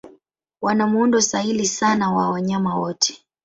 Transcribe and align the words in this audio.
Wana 0.61 0.87
muundo 0.87 1.21
sahili 1.21 1.65
sana 1.65 2.11
wa 2.11 2.29
wanyama 2.29 2.75
wote. 2.79 3.25